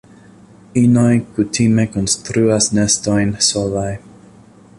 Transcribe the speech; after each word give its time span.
Inoj 0.81 1.11
kutime 1.35 1.85
konstruas 1.97 2.71
nestojn 2.79 3.37
solaj. 3.51 3.91